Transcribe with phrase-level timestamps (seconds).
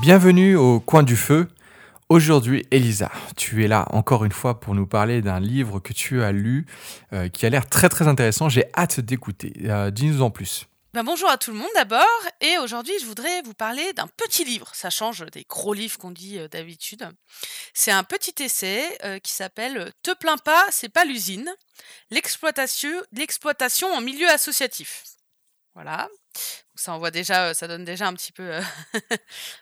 [0.00, 1.46] Bienvenue au coin du feu.
[2.08, 6.22] Aujourd'hui, Elisa, tu es là encore une fois pour nous parler d'un livre que tu
[6.22, 6.64] as lu
[7.12, 8.48] euh, qui a l'air très très intéressant.
[8.48, 9.52] J'ai hâte d'écouter.
[9.66, 10.64] Euh, Dis-nous en plus.
[10.94, 12.06] Ben, bonjour à tout le monde d'abord,
[12.40, 16.10] et aujourd'hui je voudrais vous parler d'un petit livre, ça change des gros livres qu'on
[16.10, 17.06] dit euh, d'habitude.
[17.74, 18.82] C'est un petit essai
[19.22, 21.48] qui s'appelle Te plains pas, c'est pas l'usine,
[22.10, 25.04] l'exploitation, en milieu associatif.
[25.74, 26.08] Voilà,
[26.74, 28.58] ça envoie déjà, ça donne déjà un petit peu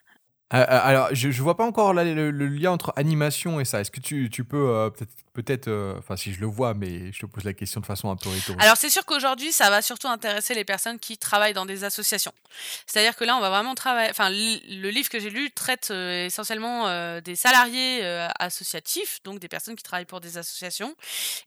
[0.54, 3.80] euh, Euh, alors, je, je vois pas encore le, lien entre animation et ça.
[3.80, 4.90] Est-ce que tu, tu peux euh,
[5.34, 8.16] peut-être, enfin si je le vois, mais je te pose la question de façon un
[8.16, 8.60] peu rhétorique.
[8.62, 12.32] Alors c'est sûr qu'aujourd'hui, ça va surtout intéresser les personnes qui travaillent dans des associations.
[12.86, 14.10] C'est-à-dire que là, on va vraiment travailler.
[14.10, 18.02] Enfin, le livre que j'ai lu traite essentiellement des salariés
[18.38, 20.94] associatifs, donc des personnes qui travaillent pour des associations.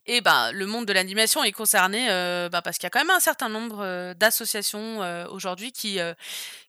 [0.06, 2.06] Et ben, le monde de l'animation est concerné
[2.50, 5.98] ben, parce qu'il y a quand même un certain nombre d'associations aujourd'hui qui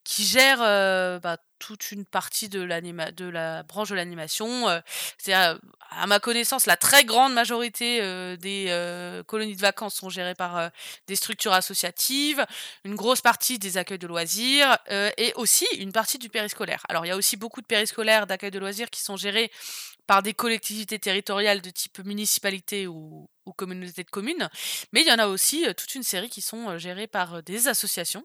[0.04, 2.66] qui gèrent bah, toute une partie de,
[3.12, 4.68] de la branche de l'animation.
[4.70, 4.80] euh,
[5.18, 5.60] c'est-à-dire,
[5.92, 10.36] à ma connaissance, la très grande majorité euh, des euh, colonies de vacances sont gérées
[10.36, 10.70] par euh,
[11.08, 12.46] des structures associatives,
[12.84, 16.84] une grosse partie des accueils de loisirs euh, et aussi une partie du périscolaire.
[16.90, 19.52] Alors il y a aussi beaucoup de périscolaires d'accueil de loisirs qui sont gérés
[20.08, 24.50] par des collectivités territoriales de type municipalité ou, communauté de communes,
[24.94, 27.36] mais il y en a aussi euh, toute une série qui sont euh, gérées par
[27.36, 28.24] euh, des associations.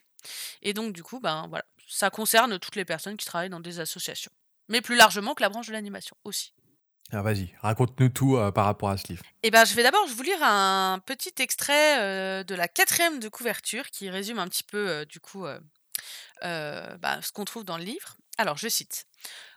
[0.63, 3.81] Et donc du coup, ben voilà, ça concerne toutes les personnes qui travaillent dans des
[3.81, 4.33] associations,
[4.69, 6.53] mais plus largement que la branche de l'animation aussi.
[7.11, 9.23] Ah, vas-y, raconte-nous tout euh, par rapport à ce livre.
[9.43, 13.31] Eh ben, je vais d'abord vous lire un petit extrait euh, de la quatrième de
[13.31, 15.47] couverture qui résume un petit peu, euh, du coup,
[16.43, 18.17] bah, ce qu'on trouve dans le livre.
[18.37, 19.07] Alors, je cite.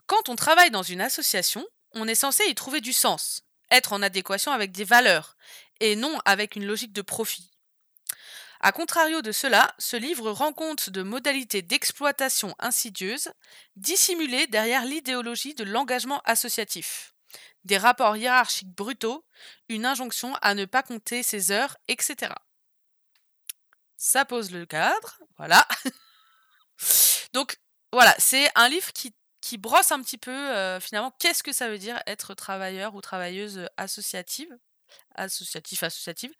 [0.07, 4.01] Quand on travaille dans une association, on est censé y trouver du sens, être en
[4.01, 5.35] adéquation avec des valeurs,
[5.81, 7.50] et non avec une logique de profit.
[8.63, 13.31] A contrario de cela, ce livre rend compte de modalités d'exploitation insidieuses,
[13.75, 17.11] dissimulées derrière l'idéologie de l'engagement associatif
[17.63, 19.25] des rapports hiérarchiques brutaux,
[19.69, 22.33] une injonction à ne pas compter ses heures, etc.
[23.97, 25.67] Ça pose le cadre, voilà.
[27.33, 27.57] Donc
[27.91, 29.13] voilà, c'est un livre qui,
[29.57, 33.67] brosse un petit peu euh, finalement qu'est-ce que ça veut dire être travailleur ou travailleuse
[33.77, 34.49] associative,
[35.15, 36.33] associatif, associative.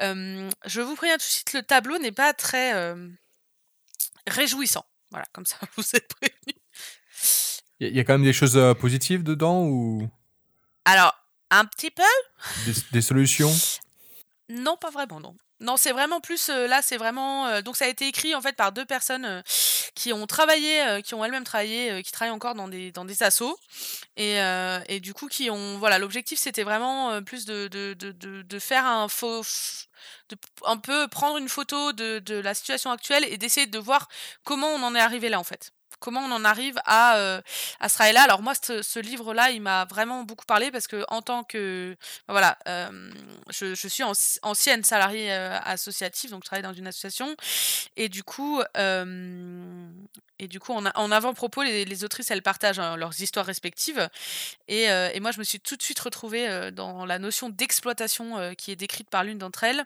[0.00, 3.08] Euh, je vous préviens tout de suite, le tableau n'est pas très euh,
[4.26, 4.84] réjouissant.
[5.10, 6.60] Voilà, comme ça vous êtes prévenu.
[7.80, 10.08] Il y, a- y a quand même des choses positives dedans ou?
[10.84, 11.14] Alors,
[11.50, 12.02] un petit peu
[12.66, 13.52] des, des solutions?
[14.48, 15.36] Non, pas vraiment, non.
[15.60, 18.40] Non, c'est vraiment plus euh, là, c'est vraiment euh, donc ça a été écrit en
[18.40, 19.42] fait par deux personnes euh,
[19.94, 23.16] qui ont travaillé, qui ont elles-mêmes travaillé, qui travaillent encore dans des dans des
[24.16, 24.36] et,
[24.88, 28.86] et du coup qui ont voilà l'objectif c'était vraiment plus de, de, de, de, faire
[28.86, 29.42] un faux
[30.28, 34.08] de un peu prendre une photo de, de la situation actuelle et d'essayer de voir
[34.44, 35.72] comment on en est arrivé là en fait.
[36.00, 37.40] Comment on en arrive à, euh,
[37.80, 38.22] à ce travail-là.
[38.22, 41.96] Alors moi, ce, livre-là, il m'a vraiment beaucoup parlé parce que en tant que
[42.28, 43.10] voilà, euh,
[43.50, 47.34] je, suis anci- ancienne salariée euh, associative, donc je travaille dans une association.
[47.96, 49.88] Et du coup, euh,
[50.68, 54.08] en, avant-propos, les, autrices, elles partagent hein, leurs histoires respectives.
[54.68, 54.88] Et,
[55.20, 59.10] moi, je me suis tout de suite retrouvée dans la notion d'exploitation qui est décrite
[59.10, 59.84] par l'une d'entre elles,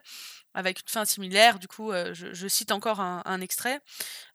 [0.55, 1.59] avec une fin similaire.
[1.59, 3.81] Du coup, euh, je, cite encore un, extrait.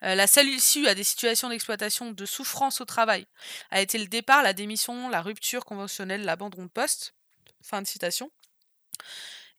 [0.04, 3.26] Euh, la seule issue à des situations d'exploitation de souffrance au travail
[3.72, 7.14] a été le départ, la démission, la rupture conventionnelle, l'abandon de poste.
[7.62, 8.32] Fin de citation.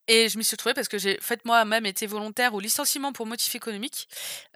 [0.06, 3.26] Et je m'y suis retrouvée parce que j'ai fait moi-même été volontaire au licenciement pour
[3.26, 4.08] motif économique,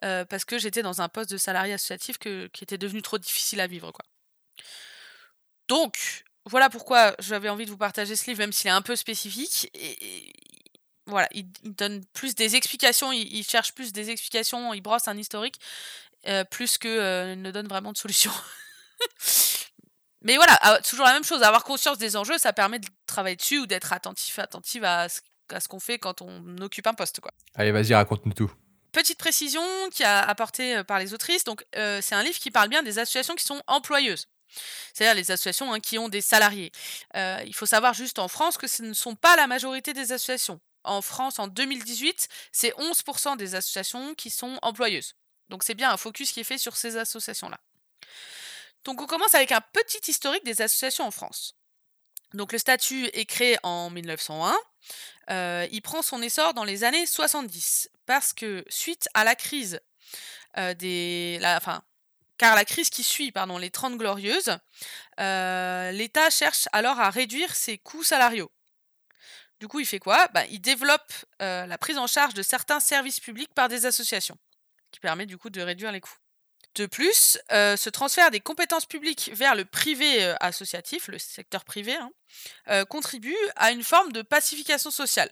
[0.02, 3.18] euh, parce que j'étais dans un poste de salarié associatif que- qui était devenu trop
[3.18, 3.92] difficile à vivre.
[3.92, 4.04] Quoi.
[5.68, 8.96] Donc, voilà pourquoi j'avais envie de vous partager ce livre, même s'il est un peu
[8.96, 9.70] spécifique.
[9.74, 10.32] Et
[11.06, 15.08] voilà, il, il donne plus des explications, il, il cherche plus des explications, il brosse
[15.08, 15.58] un historique,
[16.26, 18.32] euh, plus que euh, ne donne vraiment de solution.
[20.24, 23.36] Mais voilà, ah, toujours la même chose, avoir conscience des enjeux, ça permet de travailler
[23.36, 25.20] dessus ou d'être attentif, attentive à ce,
[25.50, 27.20] à ce qu'on fait quand on occupe un poste.
[27.20, 27.32] Quoi.
[27.54, 28.52] Allez, vas-y, raconte-nous tout.
[28.92, 32.50] Petite précision qui a apportée euh, par les autrices, donc euh, c'est un livre qui
[32.50, 34.28] parle bien des associations qui sont employeuses.
[34.92, 36.72] C'est-à-dire les associations hein, qui ont des salariés.
[37.16, 40.12] Euh, il faut savoir juste en France que ce ne sont pas la majorité des
[40.12, 40.60] associations.
[40.84, 45.14] En France, en 2018, c'est 11% des associations qui sont employeuses.
[45.48, 47.60] Donc c'est bien un focus qui est fait sur ces associations-là.
[48.84, 51.56] Donc on commence avec un petit historique des associations en France.
[52.34, 54.56] Donc le statut est créé en 1901.
[55.30, 59.80] Euh, il prend son essor dans les années 70 parce que suite à la crise
[60.58, 61.82] euh, des, enfin,
[62.38, 64.58] car la crise qui suit pardon, les 30 glorieuses,
[65.20, 68.50] euh, l'État cherche alors à réduire ses coûts salariaux.
[69.62, 70.26] Du coup, il fait quoi?
[70.34, 74.36] Bah, Il développe euh, la prise en charge de certains services publics par des associations,
[74.90, 76.16] qui permet du coup de réduire les coûts.
[76.74, 81.64] De plus, euh, ce transfert des compétences publiques vers le privé euh, associatif, le secteur
[81.64, 85.30] privé, hein, contribue à une forme de pacification sociale.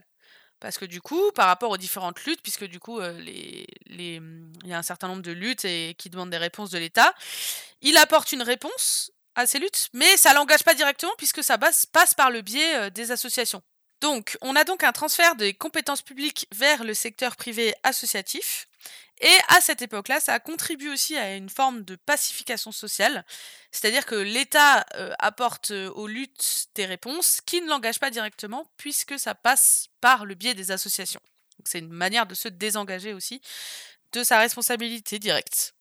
[0.61, 4.23] Parce que du coup, par rapport aux différentes luttes, puisque du coup, les, les,
[4.62, 7.12] il y a un certain nombre de luttes et qui demandent des réponses de l'État,
[7.81, 12.15] il apporte une réponse à ces luttes, mais ça l'engage pas directement puisque ça passe
[12.17, 13.61] par le biais des associations.
[14.00, 18.67] Donc, on a donc un transfert des compétences publiques vers le secteur privé associatif.
[19.20, 23.26] Et à cette époque-là, ça a contribué aussi à une forme de pacification sociale,
[23.70, 28.67] c'est-à-dire que l'État euh, apporte euh, aux luttes des réponses qui ne l'engagent pas directement,
[28.79, 31.20] puisque ça passe par le biais des associations.
[31.67, 33.43] C'est une manière de se désengager aussi
[34.12, 35.75] de sa responsabilité directe.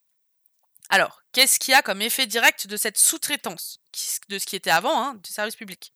[0.89, 3.79] Alors, qu'est-ce qu'il y a comme effet direct de cette sous-traitance,
[4.27, 5.93] de ce qui était avant hein, du service public?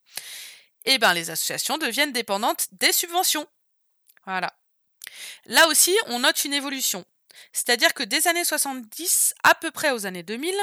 [0.86, 3.48] Eh bien, les associations deviennent dépendantes des subventions.
[4.26, 4.54] Voilà.
[5.46, 7.06] Là aussi, on note une évolution.
[7.52, 10.56] C'est-à-dire que des années 70 à peu près aux années 2000,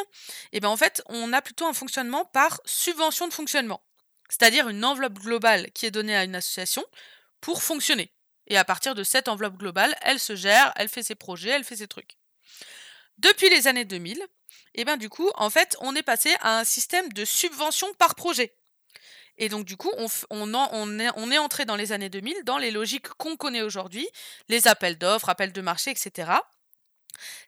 [0.53, 3.83] eh ben en fait, on a plutôt un fonctionnement par subvention de fonctionnement.
[4.29, 6.85] C'est-à-dire une enveloppe globale qui est donnée à une association
[7.41, 8.13] pour fonctionner.
[8.47, 11.65] Et à partir de cette enveloppe globale, elle se gère, elle fait ses projets, elle
[11.65, 12.17] fait ses trucs.
[13.19, 14.25] Depuis les années 2000,
[14.75, 18.15] eh ben du coup, en fait, on est passé à un système de subvention par
[18.15, 18.55] projet.
[19.43, 23.39] Et donc, du coup, on, est, entré dans les années 2000 dans les logiques qu'on
[23.39, 24.07] connaît aujourd'hui,
[24.49, 26.31] les appels d'offres, appels de marché, etc.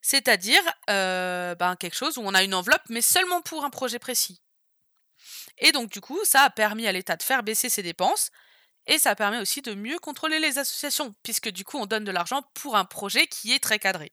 [0.01, 3.99] C'est-à-dire euh, ben, quelque chose où on a une enveloppe, mais seulement pour un projet
[3.99, 4.41] précis.
[5.59, 8.31] Et donc, du coup, ça a permis à l'État de faire baisser ses dépenses,
[8.87, 12.11] et ça permet aussi de mieux contrôler les associations, puisque du coup, on donne de
[12.11, 14.13] l'argent pour un projet qui est très cadré.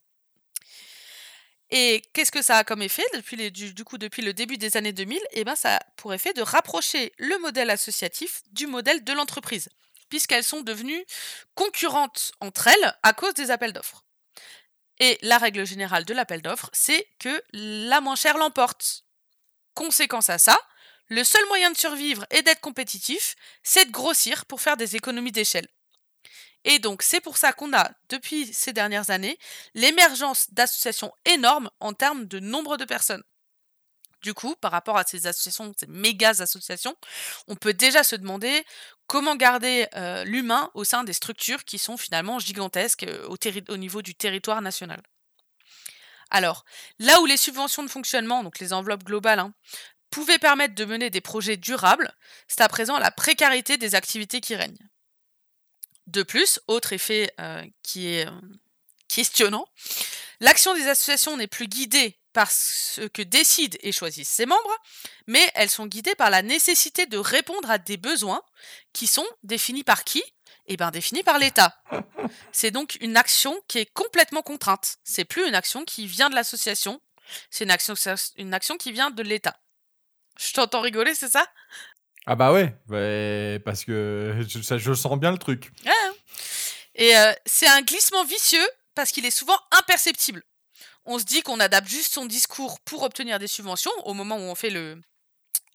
[1.71, 4.93] Et qu'est-ce que ça a comme effet depuis du, coup depuis le début des années
[4.93, 9.13] 2000 Eh ben ça a pour effet de rapprocher le modèle associatif du modèle de
[9.13, 9.69] l'entreprise,
[10.09, 11.05] puisqu'elles sont devenues
[11.53, 14.03] concurrentes entre elles à cause des appels d'offres.
[14.99, 19.05] Et la règle générale de l'appel d'offres, c'est que la moins chère l'emporte.
[19.73, 20.59] Conséquence à ça,
[21.07, 25.31] le seul moyen de survivre et d'être compétitif, c'est de grossir pour faire des économies
[25.31, 25.67] d'échelle.
[26.65, 29.37] Et donc, c'est pour ça qu'on a, depuis ces dernières années,
[29.73, 33.23] l'émergence d'associations énormes en termes de nombre de personnes.
[34.21, 36.95] Du coup, par rapport à ces associations, ces méga associations,
[37.47, 38.65] on peut déjà se demander
[39.07, 43.27] comment garder euh, l'humain au sein des structures qui sont finalement gigantesques euh,
[43.69, 45.01] au, niveau du territoire national.
[46.31, 46.65] Alors,
[46.99, 49.53] là où les subventions de fonctionnement, donc les enveloppes globales, hein,
[50.11, 52.13] pouvaient permettre de mener des projets durables,
[52.47, 54.77] c'est à présent la précarité des activités qui règne.
[56.09, 58.31] De plus, autre effet euh, qui est euh,
[59.07, 59.67] questionnant,
[60.39, 64.77] l'action des associations n'est plus guidée par ce que décident et choisissent ses membres,
[65.27, 68.41] mais elles sont guidées par la nécessité de répondre à des besoins
[68.91, 70.23] qui sont définis par qui?
[70.65, 71.79] Eh bien définis par l'État.
[72.51, 74.97] C'est donc une action qui est complètement contrainte.
[75.03, 77.01] C'est plus une action qui vient de l'association,
[77.51, 77.93] c'est une action,
[78.37, 79.59] une action qui vient de l'État.
[80.39, 81.45] Je t'entends rigoler, c'est ça?
[82.31, 85.71] Ah bah ouais, parce que je, je, sens bien le truc.
[86.99, 90.43] Et euh, c'est un glissement vicieux parce qu'il est souvent imperceptible.
[91.05, 94.41] On se dit qu'on adapte juste son discours pour obtenir des subventions au moment où
[94.41, 94.69] on fait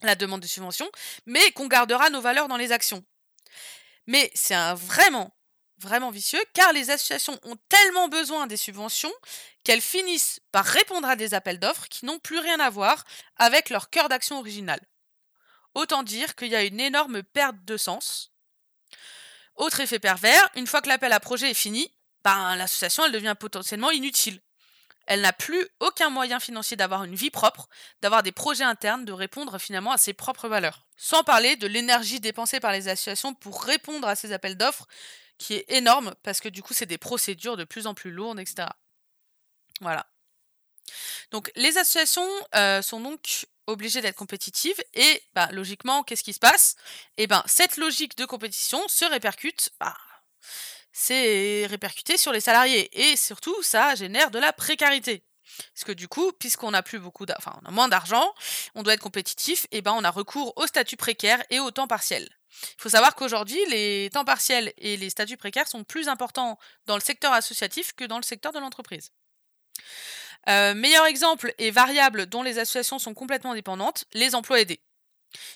[0.03, 0.89] la demande de subvention,
[1.25, 3.03] mais qu'on gardera nos valeurs dans les actions.
[4.05, 5.35] Mais c'est vraiment,
[5.79, 9.13] vraiment vicieux car les associations ont tellement besoin des subventions
[9.63, 13.03] qu'elles finissent par répondre à des appels d'offres qui n'ont plus rien à voir
[13.37, 14.79] avec leur cœur d'action original.
[15.73, 18.31] Autant dire qu'il y a une énorme perte de sens.
[19.55, 21.91] Autre effet pervers, une fois que l'appel à projet est fini,
[22.23, 24.41] ben, l'association elle devient potentiellement inutile.
[25.07, 27.69] Elle n'a plus aucun moyen financier d'avoir une vie propre,
[28.01, 30.87] d'avoir des projets internes, de répondre finalement à ses propres valeurs.
[30.97, 34.87] Sans parler de l'énergie dépensée par les associations pour répondre à ces appels d'offres,
[35.37, 38.39] qui est énorme, parce que du coup c'est des procédures de plus en plus lourdes,
[38.39, 38.67] etc.
[39.81, 40.07] Voilà.
[41.31, 46.39] Donc les associations euh, sont donc obligées d'être compétitives et bah, logiquement, qu'est-ce qui se
[46.39, 46.75] passe?
[47.17, 49.95] Eh ben, cette logique de compétition se répercute, bah,
[50.91, 55.23] c'est répercuté sur les salariés et surtout, ça génère de la précarité.
[55.73, 57.25] Parce que du coup, puisqu'on a plus beaucoup,
[57.69, 58.33] moins d'argent,
[58.73, 61.87] on doit être compétitif, et ben on a recours au statut précaire et au temps
[61.87, 62.27] partiel.
[62.61, 66.95] Il faut savoir qu'aujourd'hui, les temps partiels et les statuts précaires sont plus importants dans
[66.95, 69.11] le secteur associatif que dans le secteur de l'entreprise.
[70.47, 74.81] Euh, meilleur exemple et variable dont les associations sont complètement dépendantes, les emplois aidés.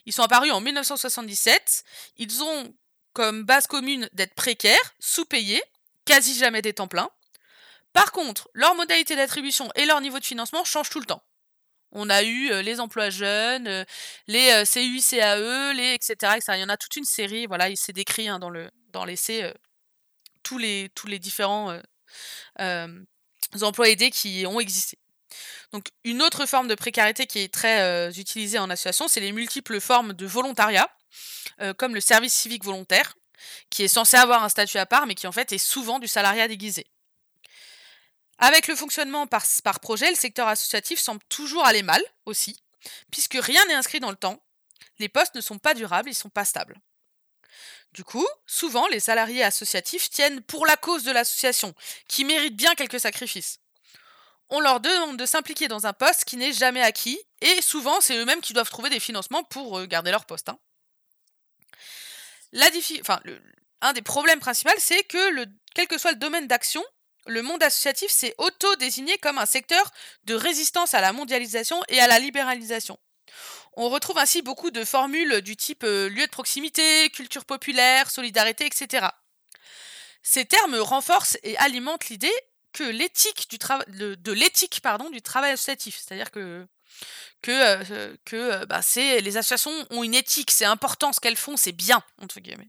[0.05, 1.83] Ils sont apparus en 1977.
[2.17, 2.73] Ils ont
[3.13, 5.61] comme base commune d'être précaires, sous-payés,
[6.05, 7.09] quasi jamais des temps pleins.
[7.93, 11.23] Par contre, leur modalité d'attribution et leur niveau de financement changent tout le temps.
[11.91, 13.83] On a eu euh, les emplois jeunes, euh,
[14.27, 17.47] les CU, CAE, les etc., Il y en a toute une série.
[17.47, 19.53] Voilà, il s'est décrit hein, dans le dans l'essai
[20.43, 21.79] tous les tous les différents
[23.61, 24.97] emplois aidés qui ont existé.
[25.71, 29.31] Donc une autre forme de précarité qui est très euh, utilisée en association, c'est les
[29.31, 30.89] multiples formes de volontariat,
[31.61, 33.15] euh, comme le service civique volontaire,
[33.69, 36.07] qui est censé avoir un statut à part, mais qui en fait est souvent du
[36.07, 36.87] salariat déguisé.
[38.39, 42.57] Avec le fonctionnement par, par projet, le secteur associatif semble toujours aller mal aussi,
[43.11, 44.41] puisque rien n'est inscrit dans le temps,
[44.97, 46.79] les postes ne sont pas durables, ils ne sont pas stables.
[47.93, 51.73] Du coup, souvent, les salariés associatifs tiennent pour la cause de l'association,
[52.07, 53.59] qui mérite bien quelques sacrifices.
[54.49, 58.15] On leur demande de s'impliquer dans un poste qui n'est jamais acquis, et souvent, c'est
[58.15, 60.49] eux-mêmes qui doivent trouver des financements pour euh, garder leur poste.
[60.49, 60.59] Hein.
[63.81, 66.83] un des problèmes principaux, c'est que quel que soit le domaine d'action,
[67.25, 69.91] le monde associatif s'est auto-désigné comme un secteur
[70.25, 72.97] de résistance à la mondialisation et à la libéralisation.
[73.81, 78.65] On retrouve ainsi beaucoup de formules du type euh, lieu de proximité, culture populaire, solidarité,
[78.65, 79.07] etc.
[80.21, 82.33] Ces termes renforcent et alimentent l'idée
[82.73, 84.81] que l'éthique du de, l'éthique
[85.13, 86.67] du travail associatif, c'est-à-dire que
[87.41, 91.71] que, euh, euh, bah, les associations ont une éthique, c'est important ce qu'elles font, c'est
[91.71, 92.67] bien entre guillemets.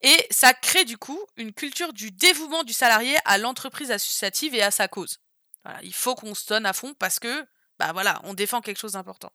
[0.00, 4.62] Et ça crée du coup une culture du dévouement du salarié à l'entreprise associative et
[4.62, 5.18] à sa cause.
[5.82, 7.46] il faut qu'on se donne à fond parce que
[7.78, 9.32] bah voilà, on défend quelque chose d'important.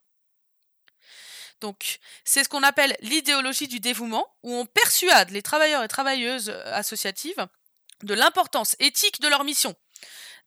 [1.60, 6.50] Donc, c'est ce qu'on appelle l'idéologie du dévouement, où on persuade les travailleurs et travailleuses
[6.50, 7.46] euh, associatives
[8.02, 9.74] de l'importance éthique de leur mission,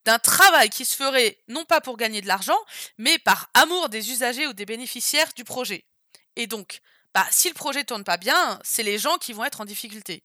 [0.06, 2.58] d'un travail qui se ferait non pas pour gagner de l'argent,
[2.98, 5.86] mais par amour des usagers ou des bénéficiaires du projet.
[6.36, 6.82] Et donc,
[7.14, 10.24] bah, si le projet tourne pas bien, c'est les gens qui vont être en difficulté.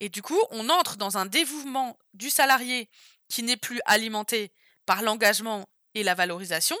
[0.00, 2.90] Et du coup, on entre dans un dévouement du salarié
[3.28, 4.52] qui n'est plus alimenté
[4.86, 6.76] par l'engagement et la valorisation,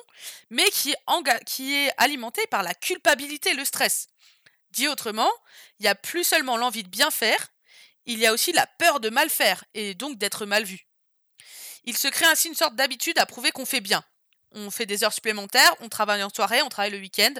[0.50, 4.08] mais qui est, qui est alimenté par la culpabilité et le stress.
[4.70, 5.30] Dit autrement,
[5.78, 7.48] il n'y a plus seulement l'envie de bien faire,
[8.06, 10.86] il y a aussi la peur de mal faire et donc d'être mal vu.
[11.84, 14.02] Il se crée ainsi une sorte d'habitude à prouver qu'on fait bien.
[14.52, 17.34] On fait des heures supplémentaires, on travaille en soirée, on travaille le week-end,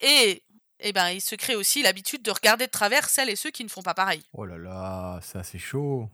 [0.00, 0.42] et,
[0.80, 3.64] eh ben, il se crée aussi l'habitude de regarder de travers celles et ceux qui
[3.64, 4.22] ne font pas pareil.
[4.34, 6.08] Oh là là, ça c'est chaud.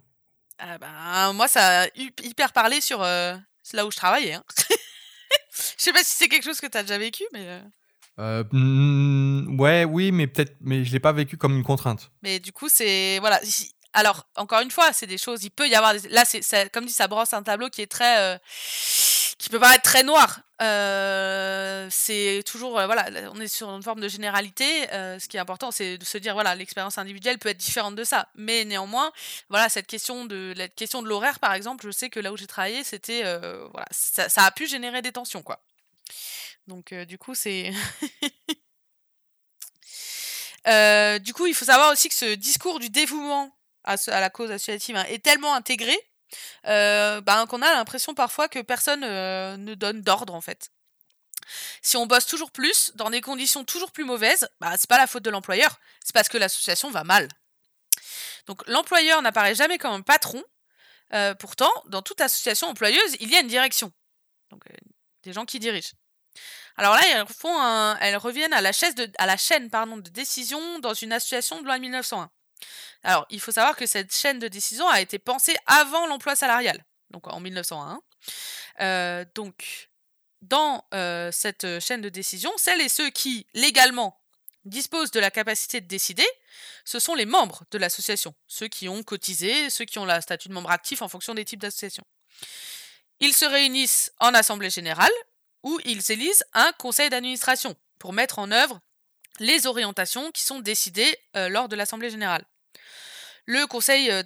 [0.59, 3.37] Ah ben, moi, ça a hyper parlé sur euh,
[3.73, 4.35] là où je travaillais.
[4.35, 4.45] Hein.
[5.55, 7.47] Je sais pas si c'est quelque chose que tu as déjà vécu, mais.
[7.49, 7.61] Euh.
[8.21, 12.13] Euh, hmm, ouais, oui, mais peut-être, mais je l'ai pas vécu comme une contrainte.
[12.23, 13.41] Mais du coup, c'est voilà.
[13.97, 15.45] Alors, encore une fois, c'est des choses.
[15.45, 15.95] Il peut y avoir.
[16.11, 18.37] Là, c'est comme dit, ça brosse un tableau qui est très, euh,
[19.39, 20.41] qui peut paraître très noir.
[21.91, 24.89] c'est toujours voilà, on est sur une forme de généralité.
[24.91, 28.03] ce qui est important, c'est de se dire voilà, l'expérience individuelle peut être différente de
[28.03, 29.13] ça, mais néanmoins,
[29.49, 32.49] voilà, cette question de question de l'horaire, par exemple, je sais que là où j'ai
[32.49, 33.23] travaillé, c'était
[33.71, 35.61] voilà, ça, a pu générer des tensions, quoi.
[36.67, 37.73] Donc, du coup, c'est
[41.21, 44.97] du coup, il faut savoir aussi que ce discours du dévouement à, la cause associative
[44.97, 45.97] hein, est tellement intégré
[46.67, 50.71] euh, ben, qu'on a l'impression parfois que personne euh, ne donne d'ordre en fait.
[51.83, 55.07] Si on bosse toujours plus, dans des conditions toujours plus mauvaises, bah, c'est pas la
[55.07, 57.29] faute de l'employeur, c'est parce que l'association va mal.
[58.47, 60.43] Donc l'employeur n'apparaît jamais comme un patron.
[61.13, 63.93] Euh, pourtant, dans toute association employeuse, il y a une direction.
[64.51, 64.65] Donc
[65.23, 65.93] des gens qui dirigent.
[66.77, 67.03] Alors là,
[68.01, 71.65] elles, reviennent à la, chaise de, à la chaîne de décision dans une association de
[71.65, 72.31] loi de 1901.
[73.03, 76.85] Alors, il faut savoir que cette chaîne de décision a été pensée avant l'emploi salarial,
[77.11, 78.01] donc en 1901.
[78.81, 79.91] Euh, donc,
[80.43, 84.19] dans euh, cette chaîne de décision, celles et ceux qui, légalement,
[84.65, 86.27] disposent de la capacité de décider,
[86.85, 90.49] ce sont les membres de l'association, ceux qui ont cotisé, ceux qui ont la statut
[90.49, 92.05] de membre actif en fonction des types d'associations.
[93.21, 95.13] Ils se réunissent en assemblée générale
[95.63, 98.81] où ils élisent un conseil d'administration pour mettre en œuvre
[99.41, 102.45] les orientations qui sont décidées euh, lors de l'assemblée générale.
[103.47, 104.23] Le conseil euh,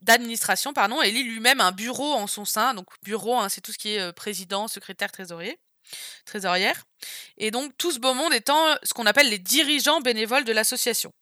[0.00, 2.74] d'administration pardon, élit lui-même un bureau en son sein.
[2.74, 5.58] Donc bureau, hein, c'est tout ce qui est euh, président, secrétaire, trésorier,
[6.24, 6.84] trésorière.
[7.36, 11.12] Et donc tout ce beau monde étant ce qu'on appelle les dirigeants bénévoles de l'association.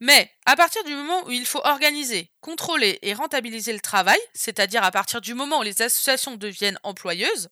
[0.00, 4.84] Mais à partir du moment où il faut organiser, contrôler et rentabiliser le travail, c'est-à-dire
[4.84, 7.48] à partir du moment où les associations deviennent employeuses,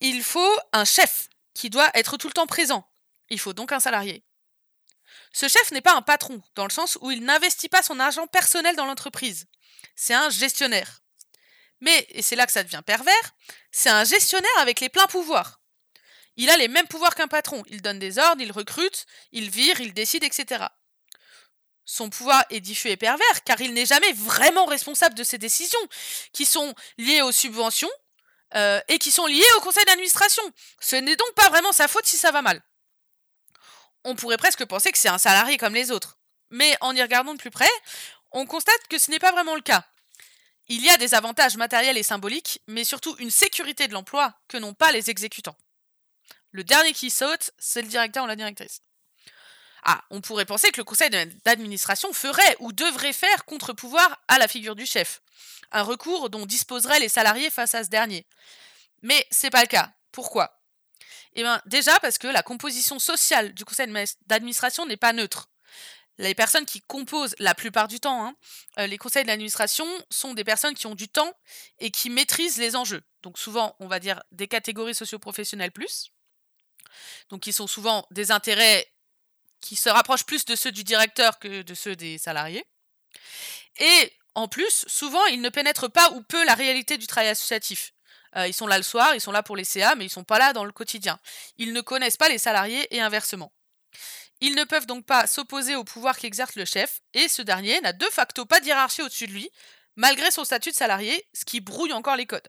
[0.00, 2.84] il faut un chef qui doit être tout le temps présent.
[3.30, 4.23] Il faut donc un salarié.
[5.34, 8.28] Ce chef n'est pas un patron, dans le sens où il n'investit pas son argent
[8.28, 9.46] personnel dans l'entreprise.
[9.96, 11.02] C'est un gestionnaire.
[11.80, 13.34] Mais, et c'est là que ça devient pervers,
[13.72, 15.60] c'est un gestionnaire avec les pleins pouvoirs.
[16.36, 17.64] Il a les mêmes pouvoirs qu'un patron.
[17.66, 20.66] Il donne des ordres, il recrute, il vire, il décide, etc.
[21.84, 25.86] Son pouvoir est diffus et pervers, car il n'est jamais vraiment responsable de ses décisions,
[26.32, 27.90] qui sont liées aux subventions
[28.54, 30.44] euh, et qui sont liées au conseil d'administration.
[30.78, 32.62] Ce n'est donc pas vraiment sa faute si ça va mal
[34.04, 36.18] on pourrait presque penser que c'est un salarié comme les autres.
[36.50, 37.70] Mais en y regardant de plus près,
[38.30, 39.84] on constate que ce n'est pas vraiment le cas.
[40.68, 44.56] il y a des avantages matériels et symboliques, mais surtout une sécurité de l'emploi que
[44.56, 45.56] n'ont pas les exécutants.
[46.52, 48.80] Le dernier qui saute, c'est le directeur ou la directrice.
[49.82, 51.10] Ah, on pourrait penser que le conseil
[51.44, 55.20] d'administration ferait ou devrait faire contre-pouvoir à la figure du chef,
[55.72, 58.26] un recours dont disposeraient les salariés face à ce dernier.
[59.02, 59.92] Mais c'est pas le cas.
[60.12, 60.58] Pourquoi?
[61.34, 63.92] Eh bien, déjà parce que la composition sociale du conseil
[64.26, 65.48] d'administration n'est pas neutre
[66.18, 68.36] les personnes qui composent la plupart du temps hein,
[68.78, 71.32] euh, les conseils d'administration sont des personnes qui ont du temps
[71.78, 73.02] et qui maîtrisent les enjeux.
[73.22, 76.12] Donc souvent, on va dire des catégories socio-professionnelles plus.
[77.30, 78.86] Donc qui sont souvent des intérêts
[79.60, 82.64] qui se rapprochent plus de ceux du directeur que de ceux des salariés.
[83.78, 87.92] Et en plus, souvent, ils ne pénètrent pas ou peu la réalité du travail associatif.
[88.36, 90.12] Euh, ils sont là le soir, ils sont là pour les CA, mais ils ne
[90.12, 91.18] sont pas là dans le quotidien.
[91.58, 93.52] Ils ne connaissent pas les salariés et inversement.
[94.40, 97.92] Ils ne peuvent donc pas s'opposer au pouvoir qu'exerce le chef, et ce dernier n'a
[97.92, 99.48] de facto pas de hiérarchie au-dessus de lui,
[99.96, 102.48] malgré son statut de salarié, ce qui brouille encore les codes.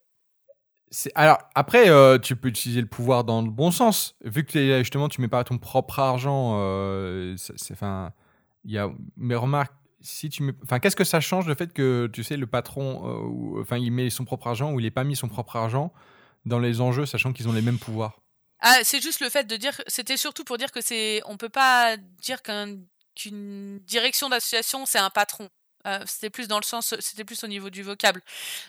[1.16, 4.16] Alors, après, euh, tu peux utiliser le pouvoir dans le bon sens.
[4.24, 7.36] Vu que justement, tu mets pas ton propre argent, euh,
[8.64, 8.90] il y a.
[9.18, 9.74] Mais remarque,
[10.06, 13.62] si tu enfin, qu'est-ce que ça change le fait que tu sais le patron, euh,
[13.62, 15.92] enfin, il met son propre argent ou il n'est pas mis son propre argent
[16.46, 18.22] dans les enjeux, sachant qu'ils ont les mêmes pouvoirs?
[18.60, 19.82] Ah, c'est juste le fait de dire.
[19.88, 21.22] C'était surtout pour dire que c'est.
[21.26, 25.50] On peut pas dire qu'une direction d'association c'est un patron.
[25.88, 28.22] Euh, c'était plus dans le sens, c'était plus au niveau du vocable,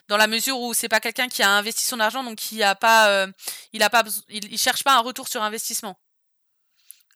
[0.06, 2.74] dans la mesure où c'est pas quelqu'un qui a investi son argent, donc qui a
[2.74, 3.26] pas, euh,
[3.72, 5.98] il a pas, il, cherche pas un retour sur investissement.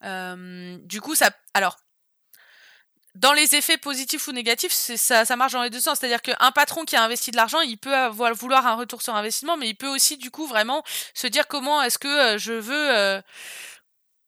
[0.03, 1.77] Euh, du coup, ça, alors,
[3.15, 5.99] dans les effets positifs ou négatifs, ça, ça marche dans les deux sens.
[5.99, 9.15] C'est-à-dire qu'un patron qui a investi de l'argent, il peut avoir, vouloir un retour sur
[9.15, 12.53] investissement, mais il peut aussi, du coup, vraiment se dire comment est-ce que euh, je
[12.53, 12.95] veux.
[12.95, 13.21] Euh,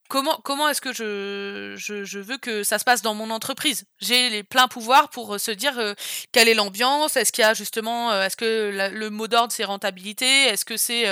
[0.10, 4.30] comment comment est-ce que je, je, veux que ça se passe dans mon entreprise J'ai
[4.30, 5.94] les pleins pouvoirs pour se dire euh,
[6.34, 10.44] quelle est l'ambiance, est-ce qu'il y a justement, est-ce que le mot d'ordre c'est rentabilité,
[10.44, 11.04] est-ce que c'est,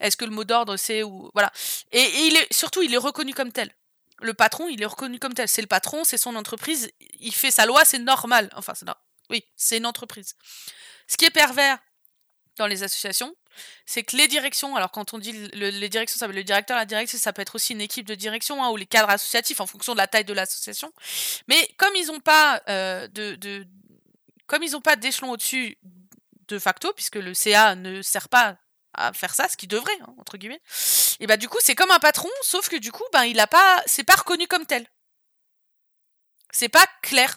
[0.00, 1.50] est-ce que le mot d'ordre c'est ou voilà.
[1.92, 3.70] Et, et il est surtout il est reconnu comme tel
[4.20, 5.48] le patron, il est reconnu comme tel.
[5.48, 8.50] C'est le patron, c'est son entreprise, il fait sa loi, c'est normal.
[8.56, 8.86] Enfin, c'est
[9.30, 10.36] oui, c'est une entreprise.
[11.06, 11.78] Ce qui est pervers
[12.56, 13.34] dans les associations,
[13.84, 16.86] c'est que les directions, alors quand on dit les directions, ça veut le directeur, la
[16.86, 19.66] directrice, ça peut être aussi une équipe de direction hein, ou les cadres associatifs en
[19.66, 20.92] fonction de la taille de l'association.
[21.48, 23.66] Mais comme ils n'ont pas euh, de,
[24.46, 25.78] comme ils n'ont pas d'échelon au-dessus
[26.48, 28.56] de facto, puisque le CA ne sert pas
[28.96, 30.60] à faire ça, ce qu'il devrait, hein, entre guillemets.
[31.20, 33.46] Et bah du coup, c'est comme un patron, sauf que du coup, ben il a
[33.46, 34.86] pas, c'est pas reconnu comme tel.
[36.50, 37.36] C'est pas clair.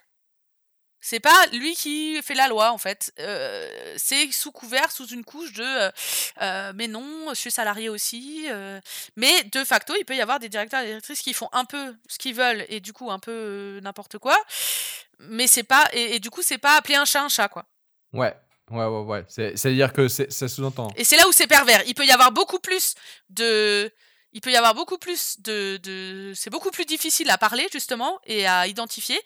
[1.02, 3.14] C'est pas lui qui fait la loi en fait.
[3.20, 5.92] Euh, c'est sous couvert, sous une couche de euh,
[6.42, 8.48] euh, mais non, je suis salarié aussi.
[9.16, 11.96] mais de facto, il peut y avoir des directeurs et directrices qui font un peu
[12.08, 14.38] ce qu'ils veulent et du coup un peu n'importe quoi.
[15.20, 17.66] Mais c'est pas et, et, du coup c'est pas appeler un chat un chat quoi.
[18.14, 18.36] Ouais.
[18.72, 19.26] Ouais, ouais, ouais.
[19.28, 20.90] C'est-à-dire que ça sous-entend.
[20.96, 21.84] Et c'est là où c'est pervers.
[21.88, 22.96] Il peut y avoir beaucoup plus
[23.30, 23.92] de.
[24.32, 26.34] Il peut y avoir beaucoup plus de.
[26.36, 29.20] C'est beaucoup plus difficile à parler, justement, et à identifier,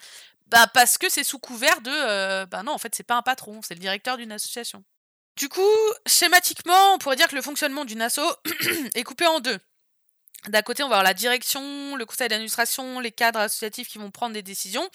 [0.47, 1.91] bah, parce que c'est sous couvert de.
[1.91, 4.84] Euh, bah non, en fait, c'est pas un patron, c'est le directeur d'une association.
[5.36, 5.62] Du coup,
[6.06, 8.19] schématiquement, on pourrait dire que le fonctionnement d'une asso
[8.95, 9.58] est coupé en deux.
[10.49, 14.12] D'un côté, on va avoir la direction, le conseil d'administration, les cadres associatifs qui vont
[14.12, 14.88] prendre des décisions.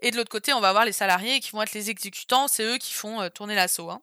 [0.00, 2.48] Et de l'autre côté, on va avoir les salariés qui vont être les exécutants.
[2.48, 3.90] C'est eux qui font euh, tourner l'assaut.
[3.90, 4.02] Hein.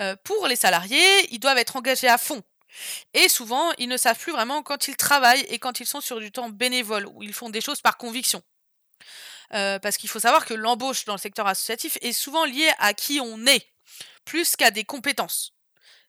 [0.00, 2.42] Euh, pour les salariés, ils doivent être engagés à fond.
[3.14, 6.20] Et souvent, ils ne savent plus vraiment quand ils travaillent et quand ils sont sur
[6.20, 8.42] du temps bénévole, où ils font des choses par conviction.
[9.54, 12.92] Euh, parce qu'il faut savoir que l'embauche dans le secteur associatif est souvent liée à
[12.94, 13.66] qui on est,
[14.24, 15.54] plus qu'à des compétences.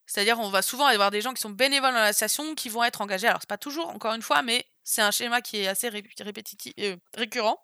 [0.09, 3.01] C'est-à-dire, on va souvent avoir des gens qui sont bénévoles dans l'association, qui vont être
[3.01, 3.27] engagés.
[3.27, 6.73] Alors, c'est pas toujours, encore une fois, mais c'est un schéma qui est assez répétitif,
[6.79, 7.63] euh, récurrent.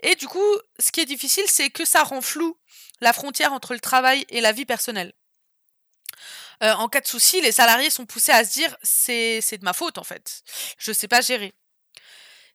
[0.00, 0.44] Et du coup,
[0.80, 2.58] ce qui est difficile, c'est que ça rend flou
[3.00, 5.12] la frontière entre le travail et la vie personnelle.
[6.64, 9.72] Euh, en cas de souci, les salariés sont poussés à se dire c'est de ma
[9.72, 10.42] faute en fait.
[10.78, 11.54] Je ne sais pas gérer.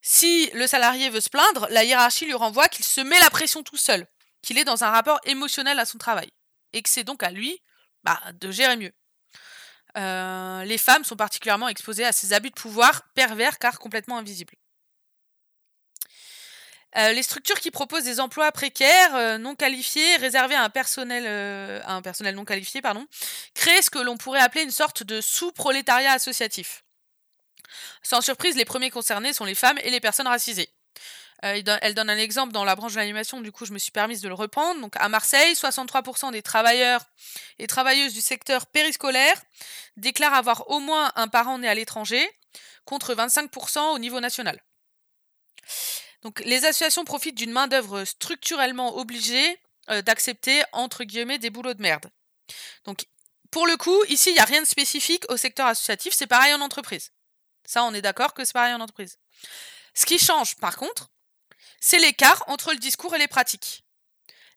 [0.02, 3.64] Si le salarié veut se plaindre, la hiérarchie lui renvoie qu'il se met la pression
[3.64, 4.06] tout seul,
[4.42, 6.30] qu'il est dans un rapport émotionnel à son travail,
[6.74, 7.62] et que c'est donc à lui
[8.08, 8.94] bah, de gérer mieux.
[9.98, 14.54] Euh, les femmes sont particulièrement exposées à ces abus de pouvoir pervers car complètement invisibles.
[16.96, 22.34] Euh, les structures qui proposent des emplois précaires, euh, non qualifiés, réservés à un personnel,
[22.34, 23.06] non qualifié, pardon,
[23.54, 26.86] créent ce que l'on pourrait appeler une sorte de sous-prolétariat associatif.
[28.04, 30.70] Sans surprise, les premiers concernés sont les femmes et les personnes racisées.
[31.46, 33.92] Euh, elle donne un exemple dans la branche de l'animation, du coup je me suis
[33.92, 34.82] permise de le reprendre.
[34.82, 37.06] Donc à Marseille, 63% des travailleurs
[37.60, 39.42] et travailleuses du secteur périscolaire
[39.98, 42.28] déclarent avoir au moins un parent né à l'étranger,
[42.86, 44.60] contre 25% au niveau national.
[46.24, 49.60] Donc les associations profitent d'une main-d'œuvre structurellement obligée
[50.04, 52.10] d'accepter, entre guillemets, des boulots de merde.
[52.84, 53.06] Donc,
[53.52, 56.54] pour le coup, ici, il n'y a rien de spécifique au secteur associatif, c'est pareil
[56.54, 57.12] en entreprise.
[57.66, 59.18] Ça, on est d'accord que c'est pareil en entreprise.
[59.94, 61.10] Ce qui change, par contre,
[61.80, 63.84] c'est l'écart entre le discours et les pratiques.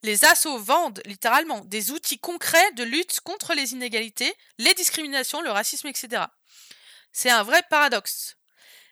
[0.02, 5.50] Les assos vendent littéralement des outils concrets de lutte contre les inégalités, les discriminations, le
[5.50, 6.24] racisme, etc.
[7.12, 8.36] C'est un vrai paradoxe.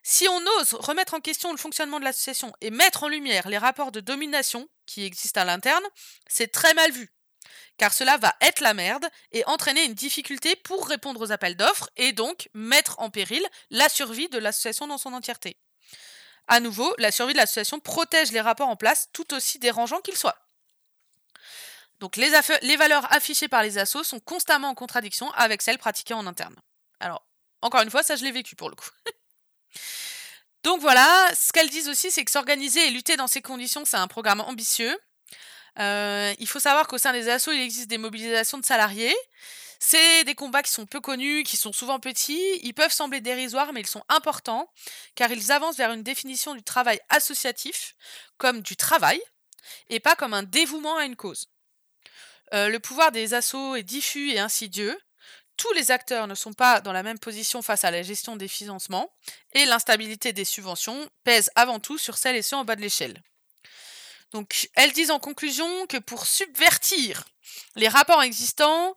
[0.03, 3.59] Si on ose remettre en question le fonctionnement de l'association et mettre en lumière les
[3.59, 5.85] rapports de domination qui existent à l'interne,
[6.27, 7.11] c'est très mal vu.
[7.79, 11.91] Car cela va être la merde et entraîner une difficulté pour répondre aux appels d'offres
[11.97, 15.57] et donc mettre en péril la survie de l'association dans son entièreté.
[16.49, 20.17] À nouveau, la survie de l'association protège les rapports en place tout aussi dérangeants qu'ils
[20.17, 20.39] soient.
[22.01, 22.31] Donc les,
[22.77, 26.55] valeurs affichées par les assos sont constamment en contradiction avec celles pratiquées en interne.
[27.01, 27.25] Alors,
[27.61, 28.89] encore une fois, ça je l'ai vécu pour le coup.
[30.63, 33.97] Donc voilà, ce qu'elles disent aussi, c'est que s'organiser et lutter dans ces conditions, c'est
[33.97, 34.97] un programme ambitieux.
[35.79, 39.15] Euh, il faut savoir qu'au sein des assos, il existe des mobilisations de salariés.
[39.79, 42.59] C'est des combats qui sont peu connus, qui sont souvent petits.
[42.63, 44.71] Ils peuvent sembler dérisoires, mais ils sont importants,
[45.15, 47.95] car ils avancent vers une définition du travail associatif
[48.39, 49.21] comme du travail,
[49.89, 51.49] et pas comme un dévouement à une cause.
[52.55, 54.99] Euh, le pouvoir des assauts est diffus et insidieux.
[55.57, 58.49] Tous les acteurs ne sont pas dans la même position face à la gestion des
[58.49, 59.13] financements,
[59.55, 63.23] et l'instabilité des subventions pèse avant tout sur celles et ceux en bas de l'échelle.
[64.33, 67.25] Donc, elles disent en conclusion que pour subvertir
[67.77, 68.95] les rapports existants,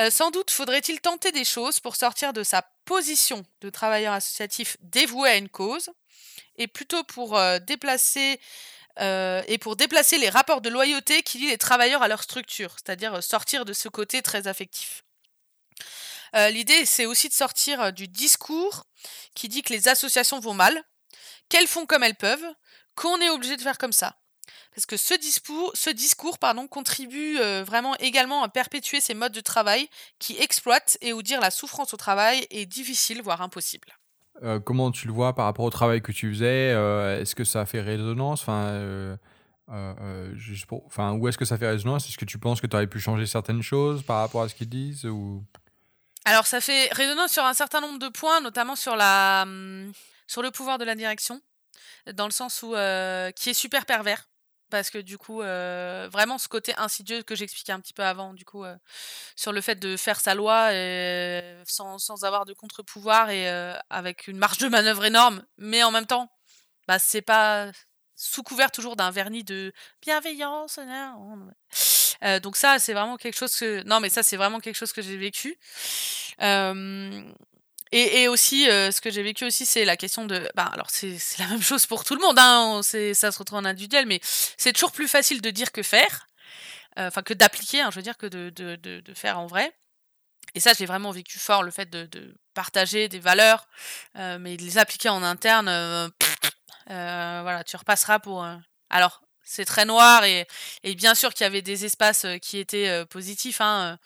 [0.00, 4.76] euh, sans doute faudrait-il tenter des choses pour sortir de sa position de travailleur associatif
[4.80, 5.90] dévoué à une cause,
[6.56, 8.40] et plutôt pour euh, déplacer
[9.00, 9.42] euh,
[9.76, 13.72] déplacer les rapports de loyauté qui lient les travailleurs à leur structure, c'est-à-dire sortir de
[13.72, 15.04] ce côté très affectif.
[16.34, 18.84] L'idée, c'est aussi de sortir du discours
[19.34, 20.82] qui dit que les associations vont mal,
[21.48, 22.54] qu'elles font comme elles peuvent,
[22.96, 24.18] qu'on est obligé de faire comme ça.
[24.78, 27.36] Parce que ce discours, ce discours pardon, contribue
[27.66, 29.88] vraiment également à perpétuer ces modes de travail
[30.20, 33.88] qui exploitent et où dire la souffrance au travail est difficile, voire impossible.
[34.42, 37.44] Euh, comment tu le vois par rapport au travail que tu faisais euh, Est-ce que
[37.44, 38.42] ça fait résonance?
[38.42, 39.16] Enfin, euh,
[40.86, 42.08] enfin, Où est-ce que ça fait résonance?
[42.08, 44.54] Est-ce que tu penses que tu aurais pu changer certaines choses par rapport à ce
[44.54, 45.42] qu'ils disent ou...
[46.24, 49.92] Alors, ça fait résonance sur un certain nombre de points, notamment sur, la, hum,
[50.26, 51.40] sur le pouvoir de la direction,
[52.12, 52.72] dans le sens où
[53.34, 54.27] qui est super pervers
[54.70, 58.34] parce que du coup, euh, vraiment ce côté insidieux que j'expliquais un petit peu avant,
[58.34, 58.76] du coup, euh,
[59.36, 60.70] sur le fait de faire sa loi
[61.64, 65.90] sans, sans, avoir de contre-pouvoir et euh, avec une marge de manœuvre énorme, mais en
[65.90, 66.30] même temps,
[66.86, 67.70] bah, c'est pas
[68.14, 70.78] sous couvert toujours d'un vernis de bienveillance.
[72.42, 73.82] donc ça, c'est vraiment quelque chose que...
[73.84, 75.56] Non, mais ça, c'est vraiment quelque chose que j'ai vécu.
[77.92, 80.48] Et, aussi, euh, ce que j'ai vécu aussi, c'est la question de.
[80.54, 83.64] Bah, alors, c'est la même chose pour tout le monde, hein, ça se retrouve en
[83.64, 86.26] individuel, mais c'est toujours plus facile de dire que faire,
[86.98, 89.72] euh, enfin, que d'appliquer, hein, je veux dire, que de, de, de, faire en vrai.
[90.54, 93.66] Et ça, j'ai vraiment vécu fort, le fait de, partager des valeurs,
[94.16, 95.68] euh, mais de les appliquer en interne,
[96.86, 98.46] voilà, tu repasseras pour.
[98.90, 100.46] alors, c'est très noir, et,
[100.82, 103.98] et bien sûr qu'il y avait des espaces qui étaient positifs, hein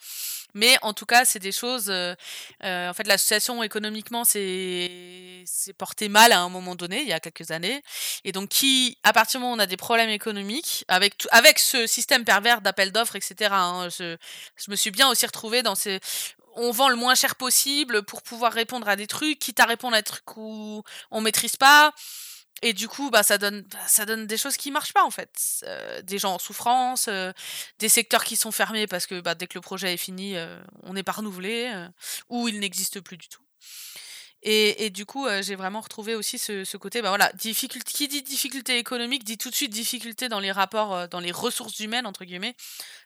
[0.53, 1.89] mais en tout cas, c'est des choses.
[1.89, 2.15] Euh,
[2.63, 5.45] euh, en fait, l'association économiquement s'est
[5.77, 7.83] portée mal à un moment donné, il y a quelques années.
[8.23, 11.59] Et donc, qui, à partir du moment où on a des problèmes économiques, avec, avec
[11.59, 14.17] ce système pervers d'appel d'offres, etc., hein, je,
[14.55, 15.99] je me suis bien aussi retrouvée dans ces
[16.55, 19.95] on vend le moins cher possible pour pouvoir répondre à des trucs, quitte à répondre
[19.95, 21.93] à des trucs où on maîtrise pas.
[22.61, 25.11] Et du coup, bah, ça, donne, bah, ça donne des choses qui marchent pas, en
[25.11, 25.63] fait.
[25.63, 27.33] Euh, des gens en souffrance, euh,
[27.79, 30.61] des secteurs qui sont fermés parce que bah, dès que le projet est fini, euh,
[30.83, 31.73] on n'est pas renouvelé,
[32.29, 33.41] ou il n'existe plus du tout.
[34.43, 38.09] Et, et du coup, j'ai vraiment retrouvé aussi ce, ce côté, bah voilà, difficulté, qui
[38.09, 42.05] dit difficulté économique dit tout de suite difficulté dans les rapports, dans les ressources humaines,
[42.05, 42.55] entre guillemets,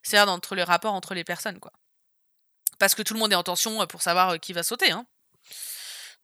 [0.02, 1.72] c'est-à-dire entre les rapports entre les personnes, quoi.
[2.80, 5.06] Parce que tout le monde est en tension pour savoir qui va sauter, hein.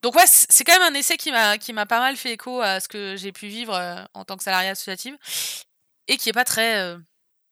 [0.04, 2.60] Donc ouais, c'est quand même un essai qui m'a qui m'a pas mal fait écho
[2.60, 5.16] à ce que j'ai pu vivre euh, en tant que salarié associative
[6.08, 6.98] et qui est pas très euh,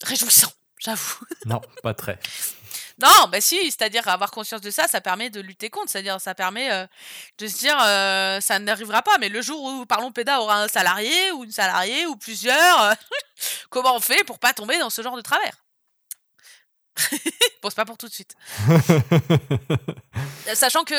[0.03, 1.25] réjouissant, j'avoue.
[1.47, 2.19] Non, pas très.
[3.01, 6.35] non, bah si, c'est-à-dire avoir conscience de ça, ça permet de lutter contre, c'est-à-dire ça
[6.35, 6.87] permet euh,
[7.39, 7.79] de se dire
[8.43, 12.05] ça n'arrivera pas, mais le jour où Parlons Péda aura un salarié ou une salariée
[12.05, 12.95] ou plusieurs,
[13.71, 15.57] comment on fait pour pas tomber dans ce genre de travers?
[17.63, 18.35] Bon, c'est pas pour tout de suite.
[20.53, 20.97] Sachant que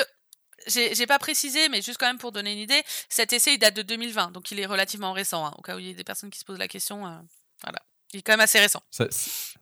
[0.67, 3.75] j'ai pas précisé, mais juste quand même pour donner une idée, cet essai il date
[3.75, 6.03] de 2020, donc il est relativement récent, hein, au cas où il y a des
[6.03, 7.05] personnes qui se posent la question.
[7.05, 7.17] Euh,
[7.63, 7.79] voilà.
[8.13, 8.81] Il est quand même assez récent.
[8.91, 9.07] Ça,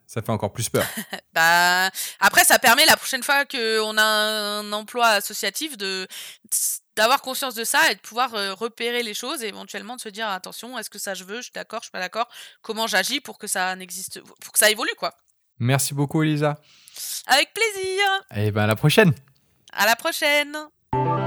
[0.07, 0.85] ça fait encore plus peur.
[1.33, 6.07] bah, après, ça permet la prochaine fois qu'on a un emploi associatif de
[6.97, 10.09] d'avoir conscience de ça et de pouvoir euh, repérer les choses et éventuellement de se
[10.09, 12.27] dire attention, est-ce que ça je veux, je suis d'accord, je suis pas d'accord,
[12.61, 15.15] comment j'agis pour que ça n'existe, pour que ça évolue quoi.
[15.59, 16.59] Merci beaucoup, Elisa.
[17.27, 18.03] Avec plaisir.
[18.35, 19.13] Et ben à la prochaine.
[19.71, 20.57] À la prochaine.
[20.93, 21.20] you